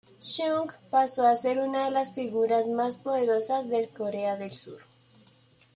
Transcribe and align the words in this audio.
Chung 0.19 0.71
pasó 0.89 1.27
a 1.27 1.37
ser 1.37 1.59
una 1.59 1.85
de 1.85 1.91
las 1.91 2.11
figuras 2.15 2.67
más 2.67 2.97
poderosas 2.97 3.69
de 3.69 3.87
Corea 3.87 4.35
del 4.35 4.49
Sur. 4.51 4.81